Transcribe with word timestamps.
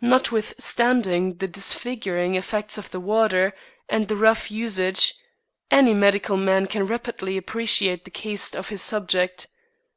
Notwithstanding 0.00 1.34
the 1.36 1.46
disfiguring 1.46 2.34
effects 2.34 2.78
of 2.78 2.90
the 2.90 2.98
water 2.98 3.52
and 3.88 4.10
rough 4.10 4.50
usage, 4.50 5.14
any 5.70 5.94
medical 5.94 6.36
man 6.36 6.66
can 6.66 6.84
rapidly 6.84 7.36
appreciate 7.36 8.04
the 8.04 8.10
caste 8.10 8.56
of 8.56 8.70
his 8.70 8.82
subject. 8.82 9.46